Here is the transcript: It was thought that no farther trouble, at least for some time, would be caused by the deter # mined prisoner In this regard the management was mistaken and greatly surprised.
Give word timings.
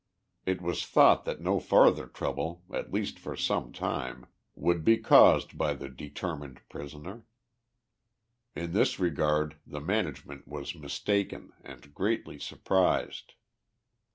It 0.47 0.63
was 0.63 0.83
thought 0.83 1.25
that 1.25 1.41
no 1.41 1.59
farther 1.59 2.07
trouble, 2.07 2.63
at 2.73 2.91
least 2.91 3.19
for 3.19 3.35
some 3.35 3.71
time, 3.71 4.25
would 4.55 4.83
be 4.83 4.97
caused 4.97 5.59
by 5.59 5.75
the 5.75 5.89
deter 5.89 6.35
# 6.35 6.35
mined 6.37 6.59
prisoner 6.69 7.23
In 8.55 8.73
this 8.73 8.99
regard 8.99 9.57
the 9.63 9.79
management 9.79 10.47
was 10.47 10.73
mistaken 10.73 11.53
and 11.63 11.93
greatly 11.93 12.39
surprised. 12.39 13.35